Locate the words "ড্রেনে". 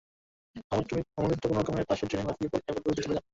2.09-2.27